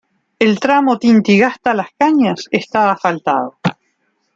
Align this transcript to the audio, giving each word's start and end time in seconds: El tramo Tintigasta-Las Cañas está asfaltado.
El 0.39 0.59
tramo 0.59 0.97
Tintigasta-Las 0.97 1.89
Cañas 1.95 2.45
está 2.49 2.91
asfaltado. 2.91 3.59